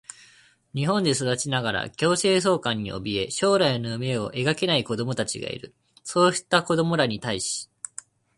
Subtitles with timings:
[0.73, 5.75] 日本で育ちながら強制送還におびえ、将来の夢を描けない子どもたちがいる。
[6.03, 7.69] そうした子どもらに対し、